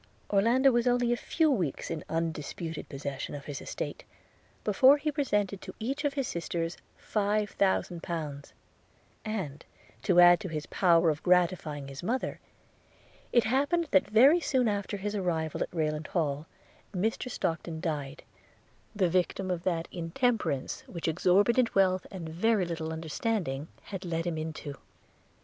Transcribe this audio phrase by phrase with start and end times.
[0.31, 4.03] Orlando was only a few weeks in undisputed possession of his estate,
[4.63, 8.51] before he presented to each of his sisters five thousand pounds;
[9.23, 9.63] and,
[10.01, 12.39] to add to his power of gratifying his mother,
[13.31, 16.47] it happened that very soon after his arrival at Rayland Hall
[16.95, 18.23] Mr Stockton died,
[18.95, 24.39] the victim of that intemperance which exorbitant wealth and very little understanding had led him
[24.39, 24.77] into.